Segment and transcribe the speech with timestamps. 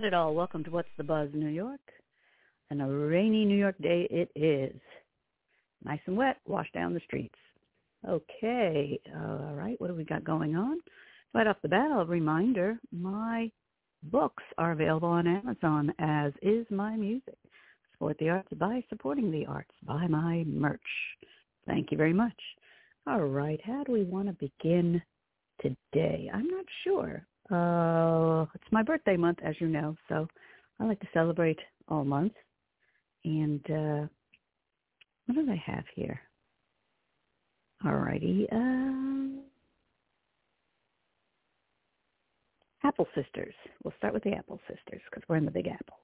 [0.00, 0.34] Got it all.
[0.34, 1.80] Welcome to What's the Buzz, New York.
[2.70, 4.80] And a rainy New York day it is.
[5.84, 7.34] Nice and wet, wash down the streets.
[8.08, 10.78] Okay, all right, what do we got going on?
[11.34, 13.50] Right off the bat, a reminder, my
[14.04, 17.36] books are available on Amazon, as is my music.
[17.92, 19.74] Support the arts by supporting the arts.
[19.82, 20.80] Buy my merch.
[21.66, 22.40] Thank you very much.
[23.06, 25.02] All right, how do we want to begin
[25.60, 26.30] today?
[26.32, 27.26] I'm not sure.
[27.50, 30.28] Uh, it's my birthday month, as you know, so
[30.78, 32.32] I like to celebrate all month.
[33.24, 34.06] And uh,
[35.26, 36.20] what do I have here?
[37.84, 38.46] All righty.
[38.52, 39.40] Uh,
[42.84, 43.54] Apple Sisters.
[43.84, 45.96] We'll start with the Apple Sisters because we're in the Big Apple.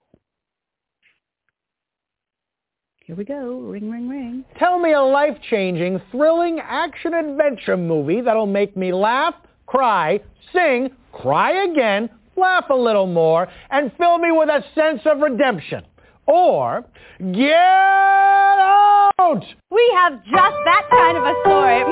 [3.06, 3.60] Here we go.
[3.60, 4.44] Ring, ring, ring.
[4.58, 9.34] Tell me a life-changing, thrilling action-adventure movie that'll make me laugh,
[9.66, 10.20] cry,
[10.52, 15.84] sing, cry again, laugh a little more, and fill me with a sense of redemption.
[16.26, 16.84] Or
[17.32, 19.44] get out!
[19.70, 21.82] We have just that kind of a story.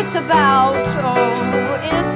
[0.00, 2.13] It's about, oh, it's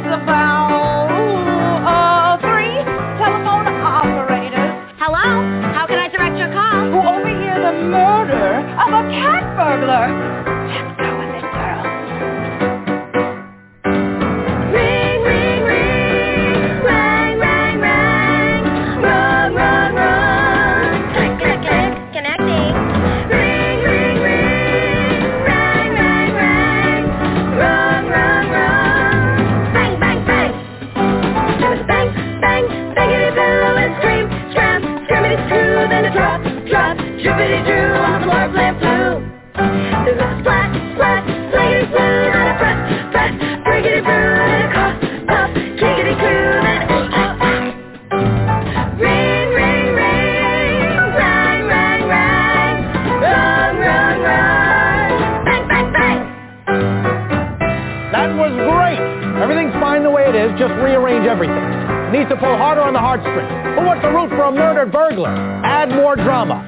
[61.39, 62.11] everything.
[62.11, 63.47] Needs to pull harder on the heartstrings.
[63.79, 65.31] Who wants to root for a murdered burglar?
[65.63, 66.68] Add more drama.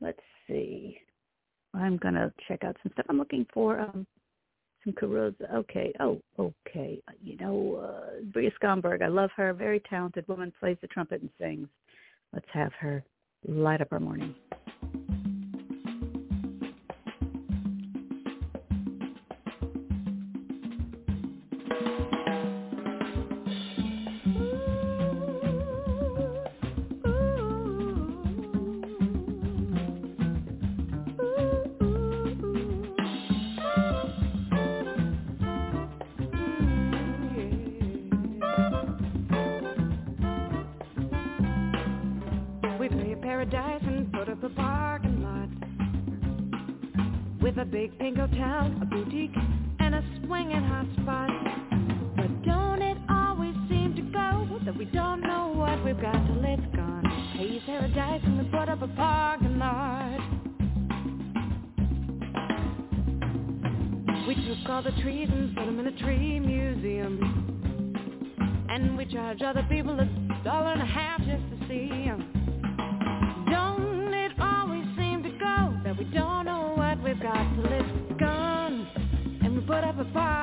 [0.00, 0.98] let's see.
[1.72, 3.06] I'm gonna check out some stuff.
[3.08, 4.06] I'm looking for um,
[4.84, 5.54] some Carosa.
[5.54, 5.92] Okay.
[6.00, 7.00] Oh, okay.
[7.22, 9.02] You know, uh, Bria Skonberg.
[9.02, 9.52] I love her.
[9.52, 10.52] Very talented woman.
[10.60, 11.68] Plays the trumpet and sings.
[12.32, 13.02] Let's have her
[13.46, 14.34] light up our morning.
[64.28, 67.54] We took all the trees and put them in a tree museum.
[68.70, 70.06] And we charge other people a
[70.44, 72.46] dollar and a half just to see 'em.
[73.50, 78.20] Don't it always seem to go that we don't know what we've got till it's
[78.20, 78.88] gone
[79.42, 80.41] and we put up a parking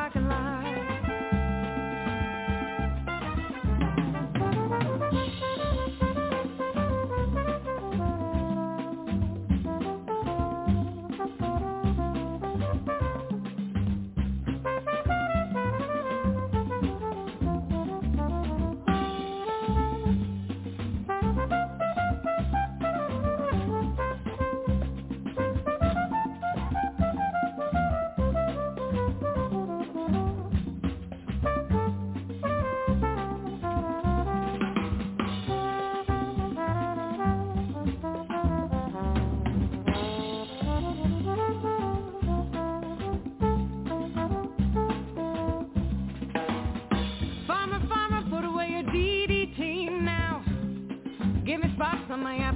[52.19, 52.48] my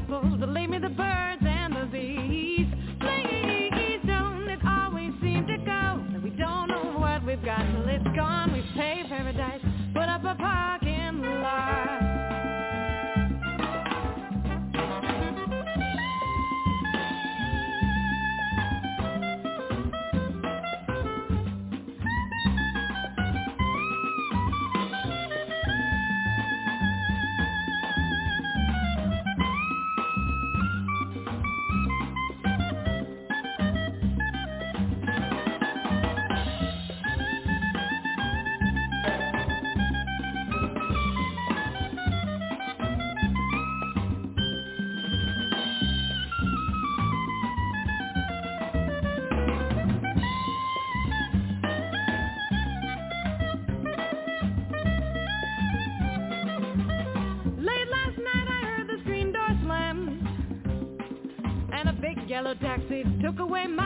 [63.24, 63.83] took away my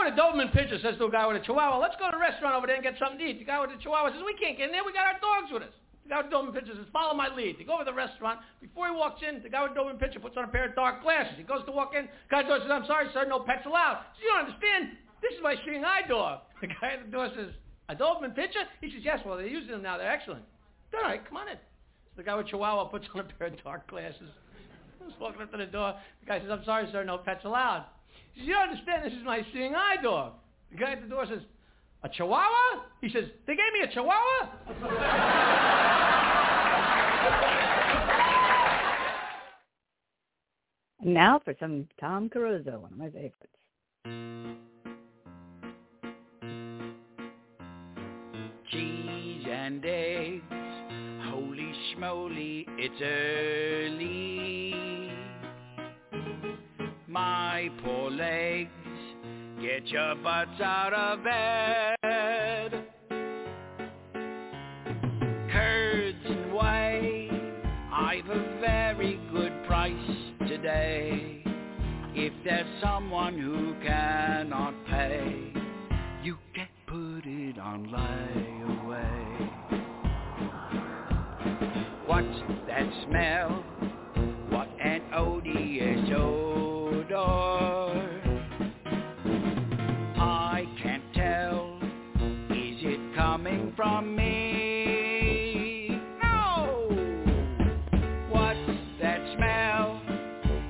[0.00, 2.20] with a Doberman Pinscher says to a guy with a Chihuahua, let's go to a
[2.20, 3.38] restaurant over there and get something to eat.
[3.38, 4.84] The guy with the Chihuahua says, we can't get in there.
[4.84, 5.74] We got our dogs with us.
[6.04, 7.60] The guy with Doberman Pinscher says, follow my lead.
[7.60, 8.40] They go over to the restaurant.
[8.64, 11.04] Before he walks in, the guy with Doberman Pinscher puts on a pair of dark
[11.04, 11.36] glasses.
[11.36, 12.08] He goes to walk in.
[12.08, 14.08] The guy at the door says, I'm sorry, sir, no pets allowed.
[14.16, 14.82] He says, you don't understand.
[15.20, 16.48] This is my seeing eye dog.
[16.60, 17.52] The guy at the door says,
[17.88, 18.64] a Doberman Pinscher?
[18.80, 19.98] He says, yes, well, they're using them now.
[19.98, 20.44] They're excellent.
[20.94, 21.56] All right, come on in.
[21.56, 24.30] So the guy with Chihuahua puts on a pair of dark glasses.
[24.98, 25.94] He's walking up to the door.
[26.22, 27.86] The guy says, I'm sorry, sir, no pets allowed.
[28.32, 29.04] He says, you don't understand.
[29.04, 30.32] This is my seeing eye dog.
[30.70, 31.42] The guy at the door says,
[32.02, 32.84] a chihuahua?
[33.00, 34.48] He says, they gave me a chihuahua?
[41.02, 43.56] Now for some Tom Caruso, one of my favorites.
[48.70, 50.42] cheese and eggs.
[51.30, 54.89] Holy schmoly, it's early.
[57.10, 58.70] My poor legs,
[59.60, 62.84] get your butts out of bed.
[65.50, 67.28] Curds and whey,
[67.92, 69.92] I've a very good price
[70.46, 71.42] today.
[72.14, 75.52] If there's someone who cannot pay,
[76.22, 79.50] you can put it on layaway.
[82.06, 83.64] What's that smell?
[84.50, 86.49] What an odious odor.
[93.80, 95.88] From me?
[96.22, 96.86] No!
[98.28, 98.58] What's
[99.00, 100.02] that smell?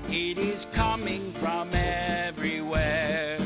[0.06, 3.36] It is coming from everywhere.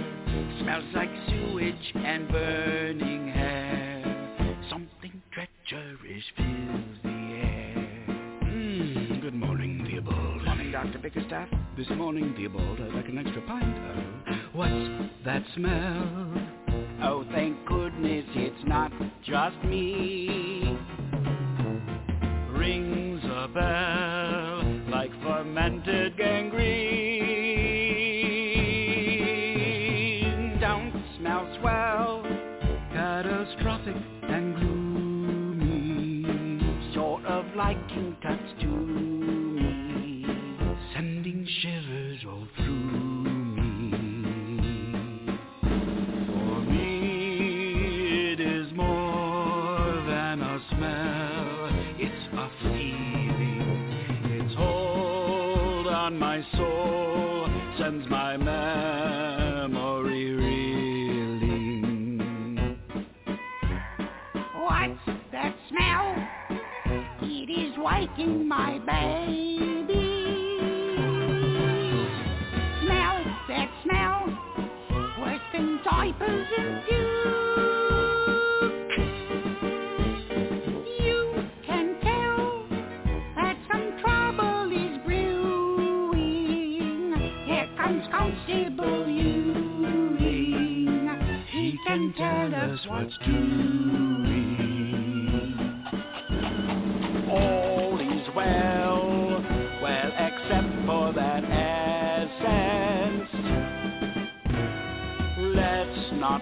[0.61, 4.59] Smells like sewage and burning hair.
[4.69, 8.07] Something treacherous fills the air.
[8.43, 10.45] Mm, good morning, Theobald.
[10.45, 10.99] Morning, Dr.
[10.99, 11.49] Bickerstaff.
[11.79, 14.55] This morning, Theobald, I'd like an extra pint of...
[14.55, 14.91] What's
[15.25, 16.35] that smell?
[17.03, 17.54] Oh, thank goodness it's not
[19.27, 20.77] just me.
[22.51, 26.61] Rings a bell like fermented gangrene.
[30.61, 32.23] Don't smell swell.
[32.93, 36.25] Catastrophic and gloomy.
[36.95, 38.15] Sort of like you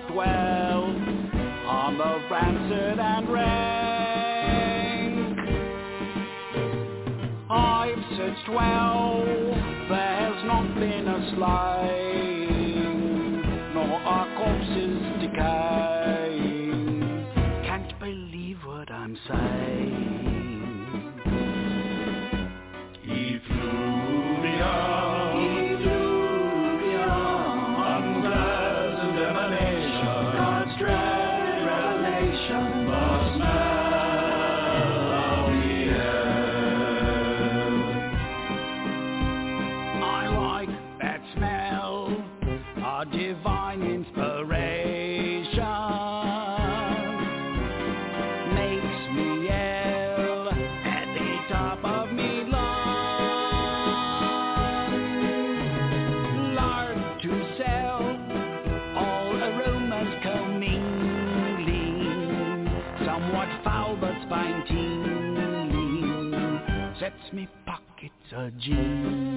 [0.09, 0.85] dwell
[1.67, 3.63] on the rancid and rank.
[7.51, 9.25] I've searched well,
[9.89, 12.73] there's not been a slaying,
[13.75, 15.92] nor are corpses decaying.
[68.35, 69.32] a G.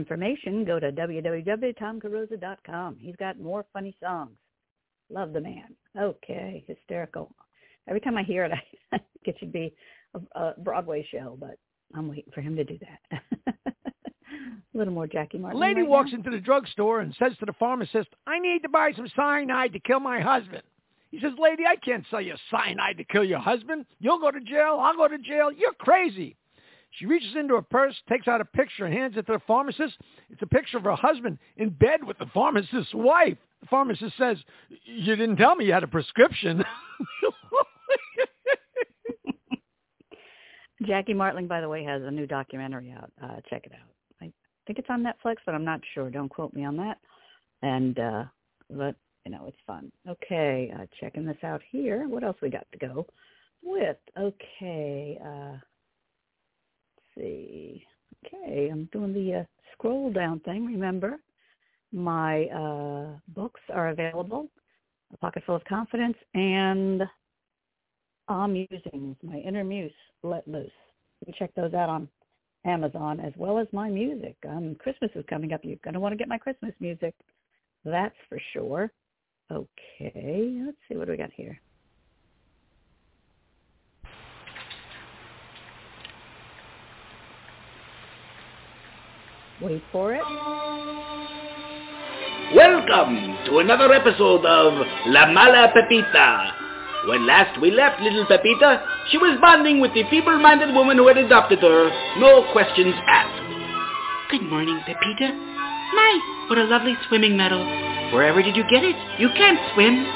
[0.00, 2.96] information, go to www.tomcarosa.com.
[2.98, 4.36] He's got more funny songs.
[5.10, 5.74] Love the man.
[5.98, 7.30] Okay, hysterical.
[7.88, 8.52] Every time I hear it,
[8.92, 9.74] I think it should be
[10.14, 11.58] a, a Broadway show, but
[11.94, 13.22] I'm waiting for him to do that.
[14.74, 15.60] a little more Jackie Martling.
[15.60, 16.18] lady right walks now.
[16.18, 19.80] into the drugstore and says to the pharmacist, I need to buy some cyanide to
[19.80, 20.62] kill my husband.
[21.10, 23.84] He says, lady, I can't sell you cyanide to kill your husband.
[23.98, 24.78] You'll go to jail.
[24.80, 25.50] I'll go to jail.
[25.50, 26.36] You're crazy.
[26.92, 29.94] She reaches into her purse, takes out a picture, and hands it to the pharmacist.
[30.28, 33.38] It's a picture of her husband in bed with the pharmacist's wife.
[33.60, 34.38] The pharmacist says,
[34.84, 36.64] you didn't tell me you had a prescription.
[40.86, 43.12] Jackie Martling, by the way, has a new documentary out.
[43.22, 43.90] Uh, check it out.
[44.22, 44.32] I
[44.66, 46.10] think it's on Netflix, but I'm not sure.
[46.10, 46.98] Don't quote me on that.
[47.62, 48.24] And uh,
[48.70, 49.92] but you know, it's fun.
[50.08, 52.08] Okay, uh, checking this out here.
[52.08, 53.06] What else we got to go
[53.62, 53.96] with?
[54.18, 55.58] Okay, uh,
[57.20, 57.86] see.
[58.26, 60.66] Okay, I'm doing the uh, scroll down thing.
[60.66, 61.16] Remember,
[61.92, 64.48] my uh, books are available.
[65.12, 67.02] A Pocket Full of Confidence and
[68.28, 70.70] Ah Musings, my inner muse let loose.
[71.20, 72.08] You can check those out on
[72.64, 74.36] Amazon as well as my music.
[74.48, 75.60] Um, Christmas is coming up.
[75.64, 77.14] You're going to want to get my Christmas music.
[77.84, 78.92] That's for sure.
[79.50, 81.60] Okay, let's see what do we got here.
[89.62, 90.22] Wait for it.
[92.56, 94.72] Welcome to another episode of
[95.06, 96.52] La Mala Pepita.
[97.06, 101.18] When last we left little Pepita, she was bonding with the feeble-minded woman who had
[101.18, 104.30] adopted her, no questions asked.
[104.30, 105.28] Good morning, Pepita.
[105.28, 107.60] My, what a lovely swimming medal.
[108.14, 108.96] Wherever did you get it?
[109.20, 110.06] You can't swim.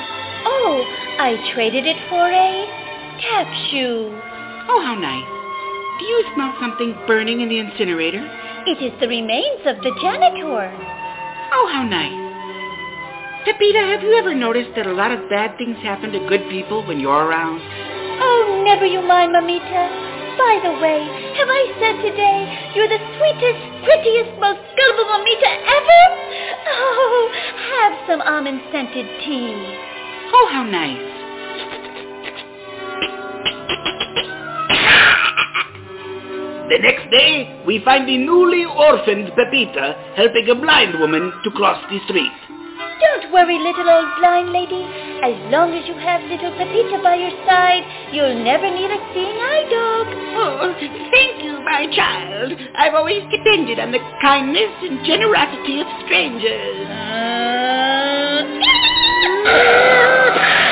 [0.47, 0.85] Oh,
[1.21, 2.65] I traded it for a
[3.21, 4.09] tap shoe.
[4.73, 5.29] Oh, how nice.
[6.01, 8.25] Do you smell something burning in the incinerator?
[8.66, 10.72] It is the remains of the janitor.
[11.53, 12.16] Oh, how nice.
[13.44, 16.81] Pepita, have you ever noticed that a lot of bad things happen to good people
[16.88, 17.61] when you're around?
[17.61, 19.85] Oh, never you mind, Mamita.
[20.40, 21.05] By the way,
[21.37, 26.03] have I said today you're the sweetest, prettiest, most gullible Mamita ever?
[26.64, 27.33] Oh,
[27.68, 29.53] have some almond-scented tea.
[30.33, 31.14] Oh, how nice.
[36.64, 41.77] The next day, we find the newly orphaned Pepita helping a blind woman to cross
[41.90, 42.33] the street.
[43.00, 44.81] Don't worry, little old blind lady.
[45.20, 49.37] As long as you have little Pepita by your side, you'll never need a seeing
[49.37, 50.07] eye dog.
[50.40, 50.72] Oh,
[51.12, 52.53] thank you, my child.
[52.77, 56.88] I've always depended on the kindness and generosity of strangers.
[59.44, 60.61] Whoops!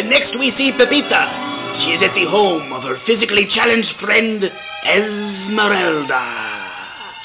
[0.00, 4.40] When next we see Pepita, she is at the home of her physically challenged friend,
[4.80, 6.24] Esmeralda.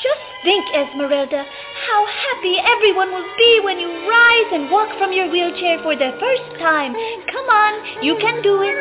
[0.03, 1.47] Just think, Esmeralda,
[1.87, 6.19] how happy everyone will be when you rise and walk from your wheelchair for the
[6.19, 6.91] first time.
[7.31, 8.75] Come on, you can do it.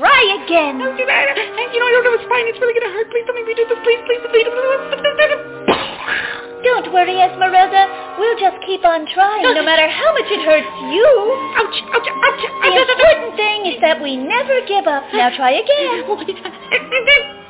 [0.00, 0.80] Try again.
[0.80, 2.48] You know, I don't know, it's fine.
[2.48, 3.12] It's really going to hurt.
[3.12, 3.76] Please don't make me do this.
[3.84, 4.48] Please, please, please.
[6.64, 8.16] Don't worry, Esmeralda.
[8.18, 11.08] We'll just keep on trying, no matter how much it hurts you.
[11.60, 12.42] Ouch, ouch, ouch.
[12.64, 15.04] The important thing is that we never give up.
[15.12, 16.04] Now try again.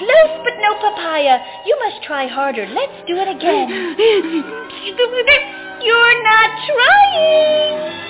[0.00, 1.44] close but no papaya.
[1.66, 2.66] You must try harder.
[2.72, 3.68] Let's do it again.
[5.84, 8.00] You're not trying.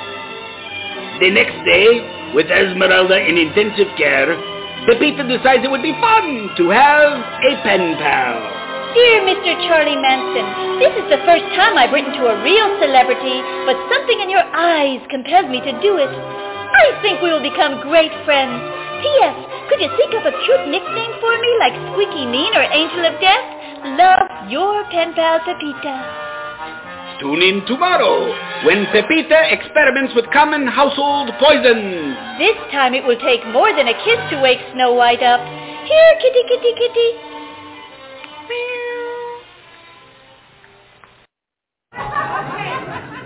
[1.21, 4.39] The next day, with Esmeralda in intensive care,
[4.87, 8.60] Pepita decides it would be fun to have a pen pal.
[8.91, 9.55] Dear Mr.
[9.71, 10.43] Charlie Manson,
[10.83, 14.43] this is the first time I've written to a real celebrity, but something in your
[14.51, 16.11] eyes compels me to do it.
[16.11, 18.59] I think we will become great friends.
[18.99, 19.37] P.S.
[19.71, 23.15] Could you think of a cute nickname for me like Squeaky Mean or Angel of
[23.23, 23.47] Death?
[23.95, 25.95] Love, your pen pal Pepita.
[27.23, 28.27] Tune in tomorrow
[28.67, 32.19] when Pepita experiments with common household poisons.
[32.43, 35.39] This time it will take more than a kiss to wake Snow White up.
[35.87, 37.30] Here, kitty, kitty, kitty.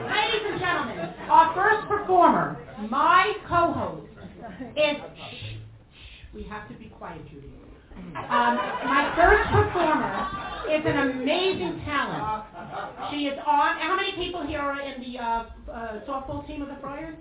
[0.04, 0.98] Ladies and gentlemen,
[1.30, 2.58] our first performer,
[2.90, 4.06] my co-host,
[4.76, 4.96] is...
[5.16, 5.54] Shh,
[6.34, 7.48] we have to be quiet, Judy.
[7.96, 10.28] Um, my first performer
[10.70, 12.44] is an amazing talent.
[13.10, 13.78] She is on...
[13.78, 17.16] How many people here are in the uh, uh, softball team of the Friars?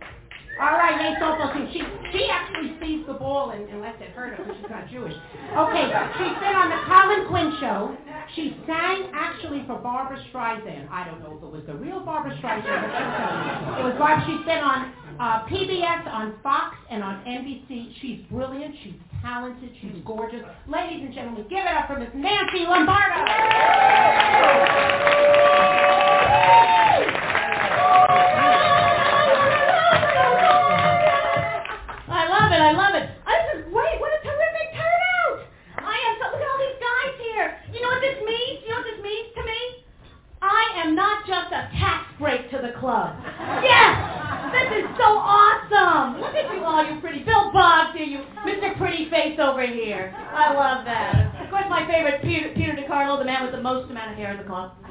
[0.62, 1.68] All right, Nate team.
[1.74, 1.82] She
[2.14, 5.14] she actually sees the ball and, lets it hurt her because she's not Jewish.
[5.58, 5.86] Okay,
[6.18, 7.98] she's been on the Colin Quinn show.
[8.36, 10.90] She sang actually for Barbra Streisand.
[10.90, 13.82] I don't know if it was the real Barbra Streisand, but.
[13.82, 14.24] It was Barbara.
[14.30, 17.94] She's been on uh, PBS, on Fox, and on NBC.
[18.02, 18.76] She's brilliant.
[18.84, 19.72] She's talented.
[19.82, 20.44] She's gorgeous.
[20.68, 23.26] Ladies and gentlemen, give it up for Miss Nancy Lombardo.
[53.74, 54.74] Most amount of hair in the club.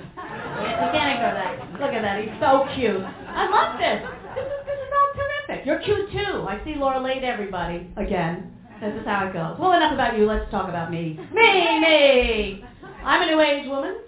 [0.62, 1.72] You can't ignore that.
[1.80, 2.20] Look at that.
[2.22, 3.02] He's so cute.
[3.02, 4.02] I love this.
[4.34, 5.66] This is this is all terrific.
[5.66, 6.46] You're cute too.
[6.46, 8.52] I see Laura laid everybody again.
[8.80, 9.56] This is how it goes.
[9.58, 10.26] Well, enough about you.
[10.26, 11.18] Let's talk about me.
[11.32, 12.64] Me, me.
[13.04, 14.02] I'm a new age woman.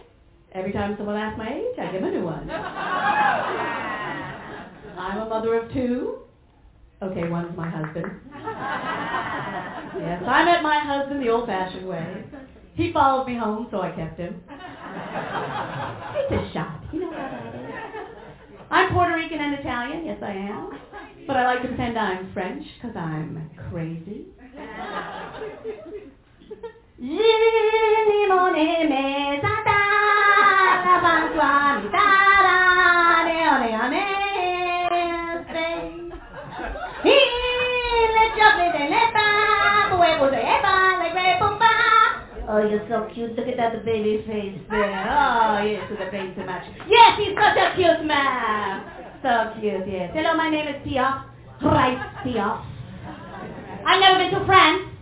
[0.52, 2.50] Every time someone asks my age, I give a new one.
[4.98, 6.18] I'm a mother of two.
[7.02, 8.06] Okay, one's my husband.
[9.98, 12.24] Yes, I met my husband the old-fashioned way.
[12.74, 14.42] He followed me home, so I kept him.
[16.16, 16.80] It's a shot.
[16.92, 17.64] You know how that is.
[18.70, 20.06] I'm Puerto Rican and Italian.
[20.06, 20.70] Yes, I am.
[21.26, 24.26] But I like to pretend I'm French because I'm crazy.
[42.46, 43.36] Oh, you're so cute.
[43.36, 45.06] Look at that baby face there.
[45.08, 46.64] Oh, yes, with the face to match.
[46.88, 48.84] Yes, he's such a cute man.
[49.22, 50.10] So cute, yes.
[50.12, 51.24] Hello, my name is Piaf.
[51.62, 52.64] Right, Piaf.
[53.86, 54.92] I've never been to France,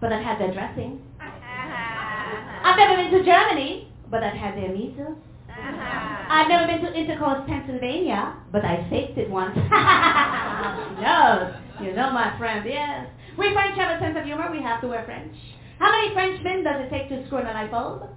[0.00, 1.02] but I've had their dressing.
[1.18, 5.18] I've never been to Germany, but I've had their measles.
[5.50, 9.56] I've never been to Intercourse, Pennsylvania, but I faked it once.
[11.02, 11.54] knows.
[11.82, 13.08] You know my friend, yes.
[13.36, 14.48] We French have a sense of humor.
[14.50, 15.34] We have to wear French.
[15.78, 18.08] How many Frenchmen does it take to screw in a light bulb?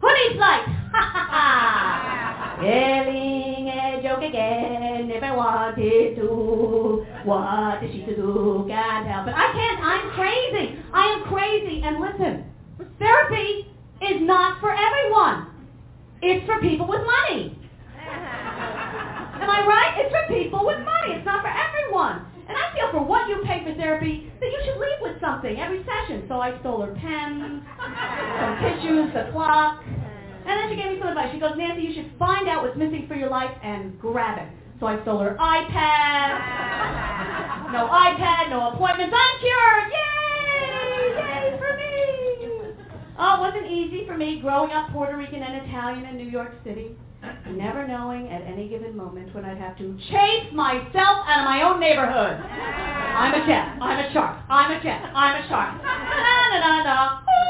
[0.00, 0.66] Who needs light?
[2.58, 7.06] Telling a joke again if I wanted to.
[7.24, 8.64] What is she to do?
[8.68, 9.34] Can't help it.
[9.34, 9.80] I can't.
[9.82, 10.78] I'm crazy.
[10.92, 11.82] I am crazy.
[11.84, 12.44] And listen,
[12.98, 13.66] therapy
[14.02, 15.46] is not for everyone.
[16.22, 17.58] It's for people with money.
[17.98, 19.94] Am I right?
[19.98, 21.14] It's for people with money.
[21.14, 22.26] It's not for everyone.
[22.48, 25.60] And I feel for what you pay for therapy that you should leave with something
[25.60, 26.24] every session.
[26.28, 29.84] So I stole her pens, some tissues, the clock.
[29.84, 31.28] And then she gave me some advice.
[31.32, 34.48] She goes, Nancy, you should find out what's missing for your life and grab it.
[34.80, 36.40] So I stole her iPad.
[37.72, 39.12] No iPad, no appointments.
[39.12, 39.92] I'm cured.
[39.92, 41.12] Yay!
[41.20, 41.92] Yay for me.
[43.18, 46.54] Oh, it wasn't easy for me growing up Puerto Rican and Italian in New York
[46.64, 46.96] City.
[47.56, 51.62] Never knowing at any given moment when I'd have to chase myself out of my
[51.64, 52.36] own neighborhood.
[52.44, 53.80] I'm a jet.
[53.80, 54.38] I'm a shark.
[54.48, 55.00] I'm a jet.
[55.14, 55.82] I'm a shark.
[55.82, 57.20] Na.
[57.24, 57.48] Oh,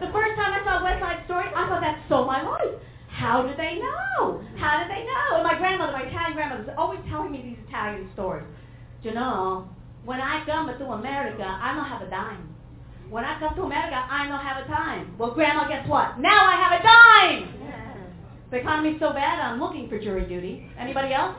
[0.00, 2.80] the first time I saw West Side Story, I thought that's so my life.
[3.08, 4.42] How did they know?
[4.56, 5.36] How did they know?
[5.36, 8.46] And my grandmother, my Italian grandmother, was always telling me these Italian stories.
[9.02, 9.68] You know,
[10.04, 12.55] when I come to America, I don't have a dime.
[13.10, 15.14] When I come to America, I don't have a time.
[15.18, 16.18] Well, Grandma, guess what?
[16.18, 17.56] Now I have a dime!
[18.50, 20.70] The economy's so bad, I'm looking for jury duty.
[20.78, 21.34] Anybody else?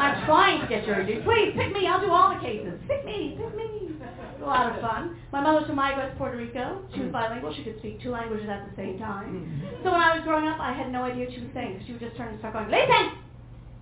[0.00, 1.20] I'm trying to get jury duty.
[1.20, 1.86] Please, pick me.
[1.86, 2.80] I'll do all the cases.
[2.88, 3.36] Pick me.
[3.36, 3.96] Pick me.
[4.40, 5.16] A lot of fun.
[5.32, 6.80] My mother was from Mayagüez, Puerto Rico.
[6.94, 7.52] She was bilingual.
[7.52, 9.28] She could speak two languages at the same time.
[9.28, 9.84] Mm-hmm.
[9.84, 11.84] So when I was growing up, I had no idea what she was saying.
[11.84, 13.18] She would just turn and start going, listen!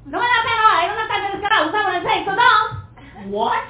[0.07, 3.31] No me la pena, I don't have time to discuss what I'm saying, so don't!
[3.31, 3.67] What?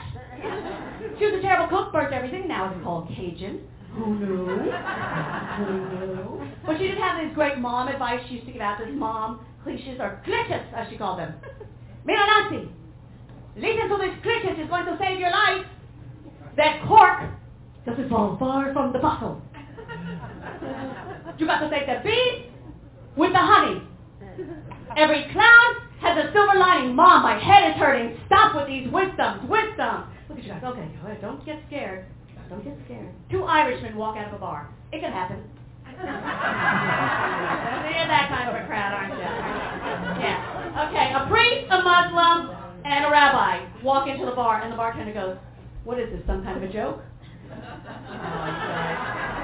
[1.19, 2.49] She was a terrible cook, burnt everything.
[2.49, 3.61] Now it's called Cajun.
[3.95, 4.47] Who knew?
[4.47, 6.51] Who knew?
[6.65, 9.47] But she did have this great mom advice she used to give out, this mom
[9.63, 11.35] cliches, or cliches, as she called them.
[12.05, 12.69] Mira, Nancy,
[13.57, 15.67] listen to this cliches, it's going to save your life.
[16.57, 17.31] That cork
[17.85, 19.41] doesn't fall far from the bottle.
[21.39, 22.51] You got to take the bees
[23.17, 23.83] with the honey.
[24.97, 26.95] Every clown has a silver lining.
[26.95, 28.19] Mom, my head is hurting.
[28.27, 30.05] Stop with these wisdoms, wisdom.
[30.29, 30.63] Look at you guys.
[30.65, 30.89] Okay,
[31.21, 32.07] don't get scared.
[32.49, 33.13] Don't get scared.
[33.31, 34.69] Two Irishmen walk out of a bar.
[34.93, 35.43] It can happen.
[35.97, 36.03] You're
[38.11, 39.21] that kind of a crowd, aren't you?
[40.23, 40.89] Yeah.
[40.89, 42.51] Okay, a priest, a Muslim,
[42.85, 45.37] and a rabbi walk into the bar, and the bartender goes,
[45.85, 47.01] what is this, some kind of a joke?
[47.01, 47.57] Oh,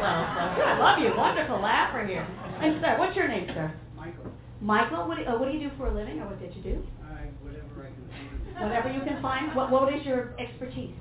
[0.02, 0.20] Well,
[0.56, 1.14] so, I love you.
[1.16, 2.26] Wonderful laugher here.
[2.60, 3.72] And sir, what's your name, sir?
[3.96, 6.54] Michael, Michael, what do, uh, what do you do for a living, or what did
[6.54, 6.82] you do?
[7.02, 9.54] I, whatever I can do, Whatever you can find.
[9.56, 10.94] What, what is your expertise?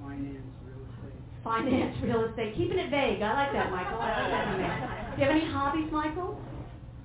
[0.00, 2.56] finance, real estate, Finance, real estate.
[2.56, 3.20] Keeping it vague.
[3.22, 3.98] I like that, Michael.
[3.98, 5.14] I like that, man.
[5.14, 6.40] Do you have any hobbies, Michael?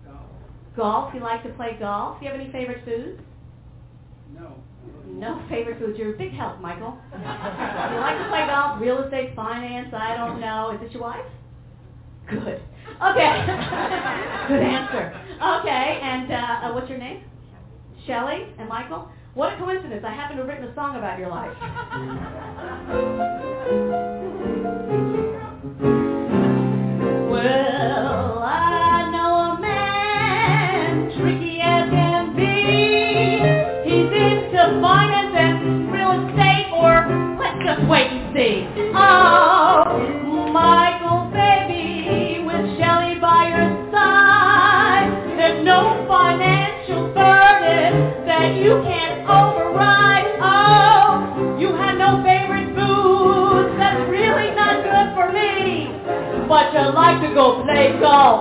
[0.05, 0.25] golf.
[0.75, 1.13] Golf.
[1.13, 2.19] You like to play golf.
[2.19, 3.19] Do you have any favorite foods?
[4.35, 4.55] No.
[5.07, 5.97] No favorite foods.
[5.97, 6.97] You're a big help, Michael.
[7.13, 9.93] you like to play golf, real estate, finance.
[9.93, 10.71] I don't know.
[10.75, 11.25] Is it your wife?
[12.29, 12.61] Good.
[13.01, 13.33] Okay.
[14.47, 15.17] Good answer.
[15.41, 15.99] Okay.
[16.03, 17.23] And uh, uh, what's your name?
[18.05, 19.09] Shelley and Michael.
[19.35, 20.03] What a coincidence.
[20.05, 21.55] I happen to have written a song about your life.
[27.29, 33.39] Well, I know a man, tricky as can be.
[33.87, 37.05] He's into finance real estate, or
[37.39, 38.67] let's just wait and see.
[38.95, 39.48] Oh,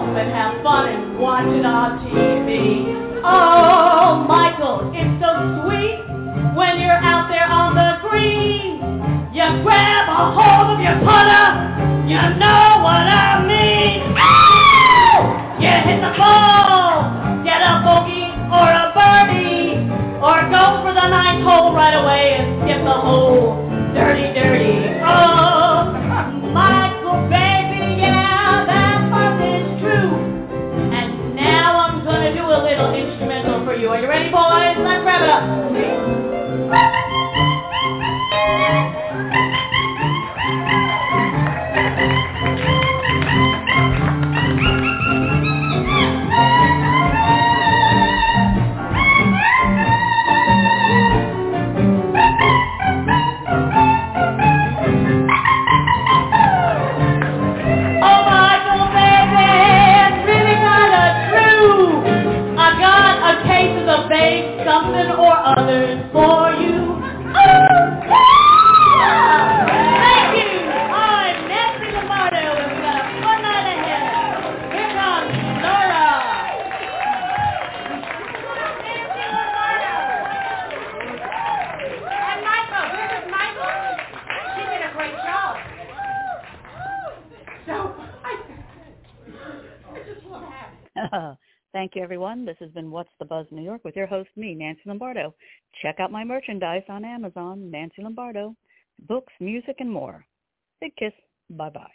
[0.03, 2.28] and have fun and watch it on TV.
[92.49, 95.35] This has been What's the Buzz New York with your host, me, Nancy Lombardo.
[95.83, 98.57] Check out my merchandise on Amazon, Nancy Lombardo,
[99.07, 100.25] books, music, and more.
[100.81, 101.13] Big kiss.
[101.51, 101.91] Bye-bye.